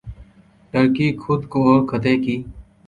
[0.73, 2.35] ترکی خود کو خطے کی